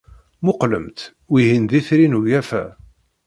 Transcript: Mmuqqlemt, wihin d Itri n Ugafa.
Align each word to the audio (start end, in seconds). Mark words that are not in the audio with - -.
Mmuqqlemt, 0.41 0.99
wihin 1.31 1.63
d 1.69 1.71
Itri 1.79 2.05
n 2.07 2.17
Ugafa. 2.19 2.63